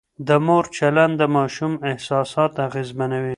[0.27, 3.29] د مور چلند د ماشوم احساسات اغېزمنوي.